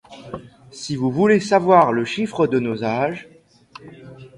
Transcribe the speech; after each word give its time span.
Si 0.71 0.95
vous 0.95 1.11
voulez 1.11 1.39
savoir 1.39 1.93
le 1.93 2.05
chiffre 2.05 2.47
de 2.47 2.57
nos 2.57 2.83
âges 2.83 3.29